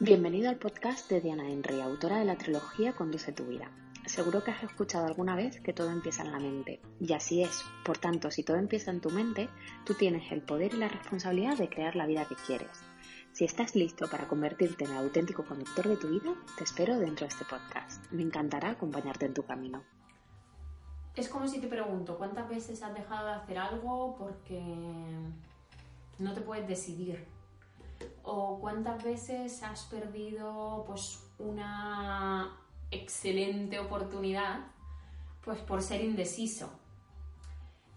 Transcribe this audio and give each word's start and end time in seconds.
Bienvenido 0.00 0.48
al 0.48 0.58
podcast 0.58 1.10
de 1.10 1.20
Diana 1.20 1.50
Henry, 1.50 1.80
autora 1.80 2.18
de 2.18 2.24
la 2.24 2.36
trilogía 2.36 2.92
Conduce 2.92 3.32
tu 3.32 3.46
vida. 3.46 3.68
Seguro 4.06 4.44
que 4.44 4.52
has 4.52 4.62
escuchado 4.62 5.06
alguna 5.06 5.34
vez 5.34 5.58
que 5.58 5.72
todo 5.72 5.90
empieza 5.90 6.22
en 6.22 6.30
la 6.30 6.38
mente, 6.38 6.80
y 7.00 7.12
así 7.14 7.42
es. 7.42 7.64
Por 7.84 7.98
tanto, 7.98 8.30
si 8.30 8.44
todo 8.44 8.58
empieza 8.58 8.92
en 8.92 9.00
tu 9.00 9.10
mente, 9.10 9.48
tú 9.84 9.94
tienes 9.94 10.30
el 10.30 10.40
poder 10.42 10.72
y 10.72 10.76
la 10.76 10.86
responsabilidad 10.86 11.58
de 11.58 11.68
crear 11.68 11.96
la 11.96 12.06
vida 12.06 12.26
que 12.26 12.36
quieres. 12.36 12.70
Si 13.32 13.44
estás 13.44 13.74
listo 13.74 14.08
para 14.08 14.28
convertirte 14.28 14.84
en 14.84 14.92
el 14.92 14.98
auténtico 14.98 15.44
conductor 15.44 15.88
de 15.88 15.96
tu 15.96 16.08
vida, 16.08 16.32
te 16.56 16.62
espero 16.62 16.96
dentro 16.96 17.26
de 17.26 17.32
este 17.32 17.44
podcast. 17.44 18.08
Me 18.12 18.22
encantará 18.22 18.70
acompañarte 18.70 19.26
en 19.26 19.34
tu 19.34 19.42
camino. 19.42 19.82
Es 21.16 21.28
como 21.28 21.48
si 21.48 21.60
te 21.60 21.66
pregunto, 21.66 22.16
¿cuántas 22.16 22.48
veces 22.48 22.80
has 22.84 22.94
dejado 22.94 23.26
de 23.26 23.32
hacer 23.32 23.58
algo 23.58 24.14
porque 24.16 24.62
no 26.20 26.34
te 26.34 26.40
puedes 26.40 26.68
decidir? 26.68 27.26
¿O 28.30 28.60
cuántas 28.60 29.02
veces 29.02 29.62
has 29.62 29.84
perdido 29.86 30.84
pues 30.86 31.18
una 31.38 32.58
excelente 32.90 33.78
oportunidad 33.78 34.66
pues 35.42 35.60
por 35.60 35.80
ser 35.80 36.04
indeciso? 36.04 36.68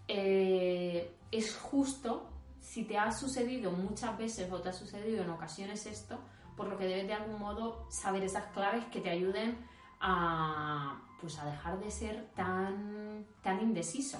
Eh, 0.08 1.14
es 1.30 1.54
justo 1.54 2.30
si 2.60 2.84
te 2.84 2.96
ha 2.96 3.12
sucedido 3.12 3.72
muchas 3.72 4.16
veces 4.16 4.50
o 4.50 4.58
te 4.62 4.70
ha 4.70 4.72
sucedido 4.72 5.22
en 5.22 5.28
ocasiones 5.28 5.84
esto, 5.84 6.18
por 6.56 6.66
lo 6.68 6.78
que 6.78 6.86
debes 6.86 7.08
de 7.08 7.12
algún 7.12 7.38
modo 7.38 7.86
saber 7.90 8.22
esas 8.22 8.46
claves 8.52 8.86
que 8.86 9.02
te 9.02 9.10
ayuden 9.10 9.58
a, 10.00 10.98
pues 11.20 11.38
a 11.40 11.44
dejar 11.44 11.78
de 11.78 11.90
ser 11.90 12.30
tan, 12.34 13.26
tan 13.42 13.60
indeciso. 13.60 14.16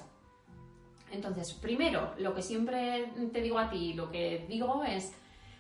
Entonces, 1.11 1.55
primero, 1.55 2.13
lo 2.19 2.35
que 2.35 2.43
siempre 2.43 3.11
te 3.33 3.41
digo 3.41 3.59
a 3.59 3.71
ti, 3.71 3.95
lo 3.95 4.11
que 4.11 4.45
digo 4.47 4.85
es, 4.85 5.15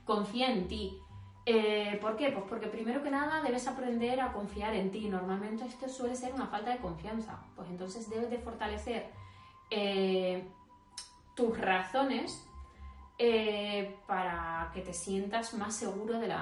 confía 0.04 0.50
en 0.52 0.68
ti. 0.68 0.98
Eh, 1.44 1.98
¿Por 2.00 2.16
qué? 2.16 2.30
Pues 2.30 2.44
porque 2.48 2.68
primero 2.68 3.02
que 3.02 3.10
nada 3.10 3.42
debes 3.42 3.66
aprender 3.66 4.20
a 4.20 4.32
confiar 4.32 4.74
en 4.74 4.90
ti. 4.90 5.08
Normalmente 5.08 5.66
esto 5.66 5.88
suele 5.88 6.14
ser 6.14 6.32
una 6.34 6.46
falta 6.46 6.70
de 6.70 6.78
confianza. 6.78 7.40
Pues 7.56 7.68
entonces 7.68 8.08
debes 8.08 8.30
de 8.30 8.38
fortalecer 8.38 9.10
eh, 9.70 10.44
tus 11.34 11.58
razones 11.58 12.46
eh, 13.18 13.96
para 14.06 14.70
que 14.72 14.80
te 14.80 14.92
sientas 14.92 15.54
más 15.54 15.74
seguro 15.74 16.18
de, 16.18 16.34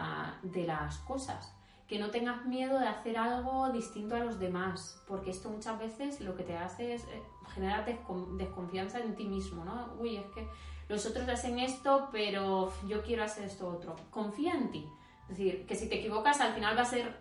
de 0.42 0.64
las 0.64 0.98
cosas 0.98 1.54
que 1.90 1.98
no 1.98 2.12
tengas 2.12 2.46
miedo 2.46 2.78
de 2.78 2.86
hacer 2.86 3.18
algo 3.18 3.68
distinto 3.70 4.14
a 4.14 4.20
los 4.20 4.38
demás, 4.38 5.02
porque 5.08 5.32
esto 5.32 5.50
muchas 5.50 5.76
veces 5.76 6.20
lo 6.20 6.36
que 6.36 6.44
te 6.44 6.56
hace 6.56 6.94
es 6.94 7.02
eh, 7.02 7.20
generar 7.52 7.84
desconfianza 7.84 9.00
en 9.00 9.16
ti 9.16 9.24
mismo, 9.24 9.64
¿no? 9.64 9.92
Uy, 9.98 10.18
es 10.18 10.26
que 10.26 10.46
los 10.88 11.04
otros 11.04 11.28
hacen 11.28 11.58
esto, 11.58 12.08
pero 12.12 12.72
yo 12.86 13.02
quiero 13.02 13.24
hacer 13.24 13.46
esto 13.46 13.68
otro. 13.68 13.96
Confía 14.08 14.54
en 14.54 14.70
ti. 14.70 14.88
Es 15.22 15.36
decir, 15.36 15.66
que 15.66 15.74
si 15.74 15.88
te 15.88 15.98
equivocas 15.98 16.40
al 16.40 16.54
final 16.54 16.78
va 16.78 16.82
a 16.82 16.84
ser 16.84 17.12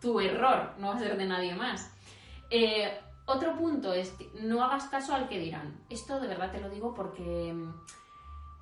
tu 0.00 0.18
error, 0.18 0.74
no 0.78 0.88
va 0.88 0.96
a 0.96 0.98
ser 0.98 1.16
de 1.16 1.26
nadie 1.26 1.54
más. 1.54 1.94
Eh, 2.50 2.98
otro 3.26 3.56
punto 3.56 3.92
es 3.92 4.10
que 4.10 4.28
no 4.42 4.64
hagas 4.64 4.86
caso 4.86 5.14
al 5.14 5.28
que 5.28 5.38
dirán. 5.38 5.84
Esto 5.88 6.18
de 6.18 6.26
verdad 6.26 6.50
te 6.50 6.60
lo 6.60 6.68
digo 6.68 6.94
porque 6.94 7.52
mm, 7.54 7.74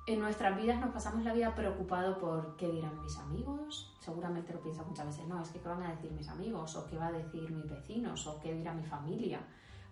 en 0.07 0.19
nuestras 0.19 0.55
vidas 0.55 0.79
nos 0.79 0.91
pasamos 0.91 1.23
la 1.23 1.33
vida 1.33 1.55
preocupado 1.55 2.19
por 2.19 2.55
qué 2.57 2.67
dirán 2.67 3.01
mis 3.01 3.17
amigos, 3.17 3.91
seguramente 3.99 4.53
lo 4.53 4.61
piensas 4.61 4.85
muchas 4.85 5.07
veces, 5.07 5.27
no, 5.27 5.41
es 5.41 5.49
que 5.49 5.59
qué 5.59 5.67
van 5.67 5.81
a 5.83 5.95
decir 5.95 6.11
mis 6.11 6.27
amigos, 6.27 6.75
o 6.75 6.85
qué 6.85 6.97
va 6.97 7.07
a 7.07 7.11
decir 7.11 7.49
mis 7.49 7.69
vecinos, 7.69 8.27
o 8.27 8.39
qué 8.39 8.53
dirá 8.53 8.73
mi 8.73 8.83
familia, 8.83 9.39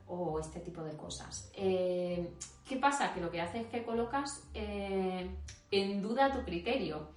o 0.07 0.39
este 0.39 0.59
tipo 0.59 0.83
de 0.83 0.95
cosas. 0.95 1.51
Eh, 1.55 2.35
¿Qué 2.67 2.77
pasa? 2.77 3.13
Que 3.13 3.21
lo 3.21 3.31
que 3.31 3.41
hace 3.41 3.61
es 3.61 3.67
que 3.67 3.83
colocas 3.83 4.47
eh, 4.53 5.35
en 5.71 6.01
duda 6.01 6.31
tu 6.31 6.43
criterio 6.43 7.07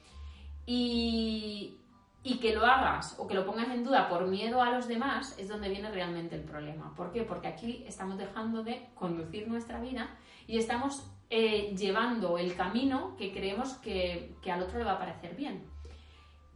y, 0.65 1.79
y 2.27 2.39
que 2.41 2.53
lo 2.53 2.67
hagas 2.67 3.15
o 3.21 3.29
que 3.29 3.35
lo 3.35 3.47
pongas 3.47 3.69
en 3.69 3.85
duda 3.85 4.09
por 4.09 4.27
miedo 4.27 4.61
a 4.61 4.71
los 4.71 4.89
demás 4.89 5.37
es 5.39 5.47
donde 5.47 5.69
viene 5.69 5.93
realmente 5.93 6.35
el 6.35 6.43
problema. 6.43 6.93
¿Por 6.97 7.13
qué? 7.13 7.23
Porque 7.23 7.47
aquí 7.47 7.85
estamos 7.87 8.19
dejando 8.19 8.65
de 8.65 8.89
conducir 8.97 9.47
nuestra 9.47 9.79
vida 9.79 10.11
y 10.49 10.59
estamos 10.59 11.09
eh, 11.31 11.73
llevando 11.77 12.37
el 12.37 12.57
camino 12.57 13.15
que 13.17 13.33
creemos 13.33 13.75
que, 13.75 14.35
que 14.43 14.51
al 14.51 14.61
otro 14.61 14.81
le 14.81 14.85
va 14.85 14.95
a 14.95 14.99
parecer 14.99 15.37
bien. 15.37 15.71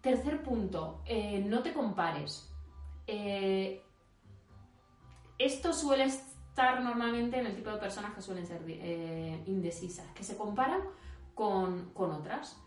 Tercer 0.00 0.42
punto, 0.42 1.02
eh, 1.06 1.40
no 1.46 1.62
te 1.62 1.72
compares. 1.72 2.52
Eh, 3.06 3.80
esto 5.38 5.72
suele 5.72 6.02
estar 6.02 6.82
normalmente 6.82 7.38
en 7.38 7.46
el 7.46 7.54
tipo 7.54 7.70
de 7.70 7.76
personas 7.76 8.12
que 8.12 8.22
suelen 8.22 8.44
ser 8.44 8.60
indecisas, 9.46 10.10
que 10.16 10.24
se 10.24 10.36
comparan 10.36 10.80
con, 11.32 11.92
otras. 11.94 12.60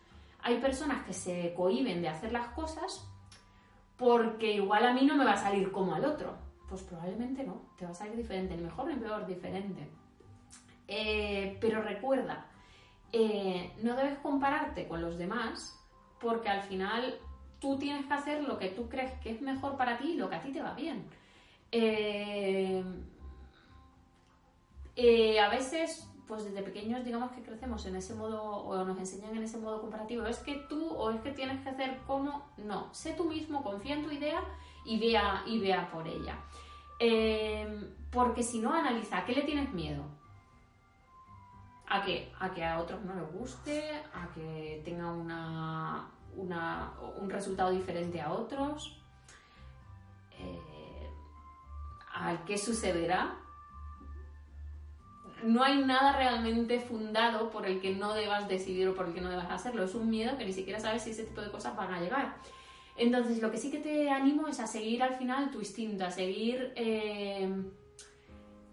Hay 0.44 0.60
personas 0.60 1.06
que 1.06 1.14
se 1.14 1.54
cohiben 1.56 2.02
de 2.02 2.10
hacer 2.10 2.32
las 2.32 2.48
cosas 2.50 3.10
porque 3.98 4.54
igual 4.54 4.86
a 4.86 4.94
mí 4.94 5.06
no 5.06 5.16
me 5.16 5.26
va 5.26 5.34
a 5.34 5.38
salir 5.38 5.72
como 5.72 5.96
al 5.96 6.06
otro. 6.06 6.36
Pues 6.70 6.84
probablemente 6.84 7.44
no, 7.44 7.62
te 7.78 7.86
va 7.86 7.92
a 7.92 7.96
salir 7.96 8.16
diferente, 8.16 8.56
ni 8.56 8.64
mejor 8.64 8.88
ni 8.88 8.96
peor, 8.96 9.26
diferente. 9.26 9.88
pero 11.62 11.82
recuerda, 11.82 12.46
no 13.14 13.96
debes 13.96 14.18
compararte 14.20 14.88
con 14.88 15.02
los 15.02 15.18
demás 15.18 15.80
porque 16.20 16.50
al 16.50 16.62
final 16.64 17.20
tú 17.60 17.78
tienes 17.78 18.06
que 18.06 18.14
hacer 18.14 18.44
lo 18.44 18.58
que 18.58 18.70
tú 18.70 18.90
crees 18.90 19.12
que 19.20 19.32
es 19.32 19.42
mejor 19.42 19.78
para 19.78 19.98
ti 19.98 20.12
y 20.12 20.16
lo 20.16 20.30
que 20.30 20.36
a 20.36 20.42
ti 20.42 20.52
te 20.52 20.62
va 20.62 20.74
bien. 20.74 21.06
Eh, 21.72 22.84
eh, 24.96 25.40
a 25.40 25.50
veces, 25.50 26.08
pues 26.28 26.46
desde 26.46 26.62
pequeños, 26.62 27.04
digamos 27.04 27.32
que 27.32 27.42
crecemos 27.42 27.86
en 27.86 27.96
ese 27.96 28.16
modo 28.16 28.42
o 28.44 28.84
nos 28.86 28.98
enseñan 28.98 29.36
en 29.36 29.44
ese 29.44 29.58
modo 29.58 29.82
comparativo. 29.82 30.26
Es 30.26 30.38
que 30.40 30.56
tú 30.70 30.90
o 30.90 31.10
es 31.12 31.22
que 31.22 31.32
tienes 31.32 31.62
que 31.62 31.70
hacer 31.70 31.98
como. 32.08 32.46
No, 32.58 32.94
sé 32.94 33.14
tú 33.14 33.26
mismo, 33.26 33.64
confía 33.64 33.96
en 33.96 34.04
tu 34.04 34.12
idea 34.12 34.42
y 34.86 35.00
vea, 35.00 35.44
y 35.46 35.60
vea 35.60 35.90
por 35.92 36.08
ella. 36.08 36.38
Eh, 37.00 37.90
porque 38.12 38.44
si 38.44 38.60
no, 38.60 38.74
analiza, 38.74 39.20
¿a 39.20 39.26
qué 39.26 39.34
le 39.34 39.42
tienes 39.42 39.74
miedo? 39.74 40.04
¿A 41.88 42.04
qué? 42.04 42.32
A 42.40 42.52
que 42.52 42.64
a 42.64 42.80
otros 42.80 43.02
no 43.04 43.14
les 43.14 43.32
guste, 43.32 44.02
a 44.14 44.28
que 44.34 44.82
tenga 44.86 45.12
una, 45.12 46.10
un 46.36 47.30
resultado 47.30 47.72
diferente 47.72 48.22
a 48.22 48.32
otros. 48.32 49.00
Eh, 50.40 51.10
¿A 52.14 52.46
qué 52.46 52.58
sucederá? 52.58 53.36
No 55.44 55.64
hay 55.64 55.84
nada 55.84 56.18
realmente 56.18 56.80
fundado 56.80 57.50
por 57.50 57.66
el 57.66 57.82
que 57.82 57.94
no 57.94 58.14
debas 58.14 58.48
decidir 58.48 58.88
o 58.88 58.96
por 58.96 59.08
el 59.08 59.14
que 59.14 59.22
no 59.22 59.30
debas 59.30 59.52
hacerlo. 59.52 59.84
Es 59.84 59.96
un 59.96 60.10
miedo 60.10 60.38
que 60.38 60.46
ni 60.46 60.54
siquiera 60.54 60.80
sabes 60.80 61.04
si 61.04 61.12
ese 61.12 61.24
tipo 61.24 61.42
de 61.42 61.52
cosas 61.52 61.76
van 61.76 61.94
a 61.94 62.02
llegar. 62.02 62.36
Entonces, 62.96 63.42
lo 63.42 63.52
que 63.52 63.58
sí 63.58 63.72
que 63.72 63.80
te 63.80 64.10
animo 64.10 64.48
es 64.48 64.60
a 64.60 64.68
seguir 64.68 65.02
al 65.04 65.16
final 65.16 65.52
tu 65.52 65.60
instinto, 65.60 66.06
a 66.06 66.12
seguir 66.12 66.74
eh, 66.76 67.50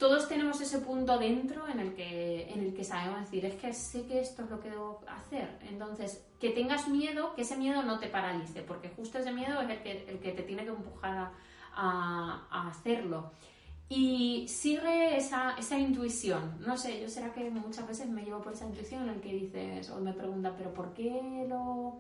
todos 0.00 0.28
tenemos 0.28 0.58
ese 0.62 0.78
punto 0.78 1.18
dentro 1.18 1.68
en 1.68 1.78
el 1.78 1.94
que, 1.94 2.50
en 2.50 2.60
el 2.60 2.74
que 2.74 2.84
sabemos 2.84 3.20
decir, 3.20 3.44
es 3.44 3.54
que 3.56 3.70
sé 3.74 4.06
que 4.06 4.20
esto 4.20 4.42
es 4.44 4.50
lo 4.50 4.58
que 4.58 4.70
debo 4.70 5.04
hacer. 5.06 5.58
Entonces, 5.68 6.26
que 6.40 6.48
tengas 6.50 6.88
miedo, 6.88 7.34
que 7.34 7.42
ese 7.42 7.54
miedo 7.58 7.82
no 7.82 7.98
te 7.98 8.06
paralice, 8.06 8.62
porque 8.62 8.88
justo 8.88 9.18
ese 9.18 9.30
miedo 9.30 9.60
es 9.60 9.68
el 9.68 9.82
que, 9.82 10.10
el 10.10 10.18
que 10.18 10.32
te 10.32 10.42
tiene 10.42 10.64
que 10.64 10.70
empujar 10.70 11.32
a, 11.74 12.66
hacerlo. 12.68 13.30
Y 13.92 14.46
sigue 14.46 15.16
esa, 15.16 15.56
esa, 15.58 15.76
intuición. 15.76 16.58
No 16.60 16.76
sé, 16.76 17.00
yo 17.02 17.08
será 17.08 17.32
que 17.32 17.50
muchas 17.50 17.88
veces 17.88 18.08
me 18.08 18.22
llevo 18.22 18.40
por 18.40 18.52
esa 18.52 18.64
intuición 18.64 19.02
en 19.02 19.16
el 19.16 19.20
que 19.20 19.32
dices, 19.32 19.90
o 19.90 20.00
me 20.00 20.12
preguntas, 20.12 20.54
¿pero 20.56 20.72
por 20.72 20.94
qué 20.94 21.44
lo.? 21.48 21.98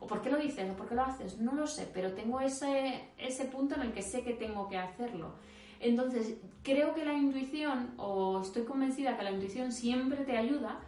¿O 0.00 0.06
por 0.08 0.22
qué 0.22 0.30
lo 0.30 0.38
dices? 0.38 0.68
¿O 0.68 0.74
por 0.74 0.88
qué 0.88 0.96
lo 0.96 1.02
haces? 1.02 1.38
No 1.38 1.52
lo 1.52 1.68
sé, 1.68 1.88
pero 1.94 2.14
tengo 2.14 2.40
ese, 2.40 3.10
ese 3.16 3.44
punto 3.44 3.76
en 3.76 3.82
el 3.82 3.92
que 3.92 4.02
sé 4.02 4.22
que 4.24 4.32
tengo 4.32 4.68
que 4.68 4.76
hacerlo. 4.76 5.34
Entonces, 5.78 6.34
creo 6.64 6.94
que 6.94 7.04
la 7.04 7.14
intuición, 7.14 7.94
o 7.96 8.40
estoy 8.42 8.64
convencida 8.64 9.16
que 9.16 9.22
la 9.22 9.30
intuición 9.30 9.70
siempre 9.70 10.24
te 10.24 10.36
ayuda 10.36 10.80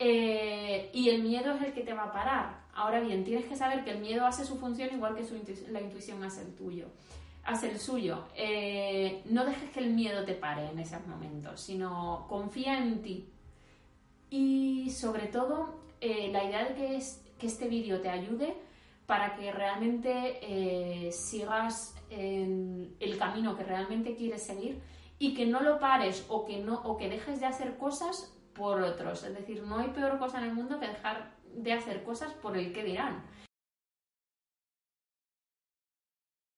eh, 0.00 0.90
y 0.92 1.10
el 1.10 1.22
miedo 1.22 1.54
es 1.54 1.62
el 1.62 1.72
que 1.72 1.82
te 1.82 1.94
va 1.94 2.04
a 2.04 2.12
parar. 2.12 2.66
Ahora 2.74 2.98
bien, 2.98 3.22
tienes 3.22 3.46
que 3.46 3.54
saber 3.54 3.84
que 3.84 3.92
el 3.92 4.00
miedo 4.00 4.26
hace 4.26 4.44
su 4.44 4.56
función 4.56 4.92
igual 4.92 5.14
que 5.14 5.22
la 5.70 5.80
intuición 5.80 6.24
hace 6.24 6.42
el 6.42 6.56
tuyo. 6.56 6.86
Hace 7.46 7.70
el 7.70 7.78
suyo. 7.78 8.24
Eh, 8.34 9.22
no 9.26 9.44
dejes 9.44 9.70
que 9.70 9.80
el 9.80 9.94
miedo 9.94 10.24
te 10.24 10.34
pare 10.34 10.68
en 10.68 10.78
esos 10.78 11.06
momentos, 11.06 11.60
sino 11.60 12.26
confía 12.28 12.78
en 12.78 13.02
ti. 13.02 13.28
Y 14.30 14.90
sobre 14.90 15.28
todo, 15.28 15.80
eh, 16.00 16.30
la 16.32 16.44
idea 16.44 16.64
de 16.64 16.74
que, 16.74 16.96
es, 16.96 17.24
que 17.38 17.46
este 17.46 17.68
vídeo 17.68 18.00
te 18.00 18.10
ayude 18.10 18.56
para 19.06 19.36
que 19.36 19.52
realmente 19.52 21.12
sigas 21.12 21.94
en 22.10 22.96
el 22.98 23.18
camino 23.18 23.56
que 23.56 23.62
realmente 23.62 24.16
quieres 24.16 24.42
seguir 24.42 24.82
y 25.18 25.34
que 25.34 25.46
no 25.46 25.60
lo 25.60 25.78
pares 25.78 26.24
o 26.28 26.44
que, 26.44 26.58
no, 26.58 26.80
o 26.82 26.96
que 26.96 27.08
dejes 27.08 27.40
de 27.40 27.46
hacer 27.46 27.76
cosas 27.76 28.32
por 28.54 28.82
otros. 28.82 29.24
Es 29.24 29.34
decir, 29.34 29.62
no 29.62 29.78
hay 29.78 29.88
peor 29.88 30.18
cosa 30.18 30.38
en 30.38 30.44
el 30.44 30.54
mundo 30.54 30.78
que 30.80 30.88
dejar 30.88 31.34
de 31.54 31.72
hacer 31.72 32.02
cosas 32.02 32.32
por 32.34 32.56
el 32.56 32.72
que 32.72 32.84
dirán. 32.84 33.24